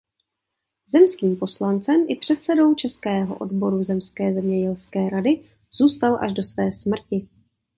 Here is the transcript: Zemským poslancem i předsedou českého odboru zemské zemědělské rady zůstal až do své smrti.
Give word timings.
Zemským 0.91 1.35
poslancem 1.35 2.05
i 2.09 2.15
předsedou 2.15 2.75
českého 2.75 3.35
odboru 3.37 3.83
zemské 3.83 4.33
zemědělské 4.33 5.09
rady 5.09 5.49
zůstal 5.77 6.17
až 6.23 6.33
do 6.33 6.43
své 6.43 6.71
smrti. 6.71 7.29